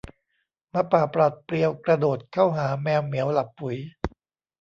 [0.69, 3.77] หมาป่าปราดเปรียวกระโดดเข้าหาแมวเหมียวหลับปุ๋ย